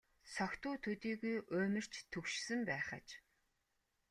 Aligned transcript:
Согтуу 0.35 0.73
төдийгүй 0.83 1.35
уймарч 1.53 1.93
түгшсэн 2.11 2.59
байх 2.69 2.87
аж. 2.97 3.07